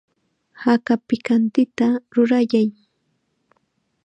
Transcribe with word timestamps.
Haka 0.63 0.93
pikantita 1.07 1.87
rurayay. 2.13 2.69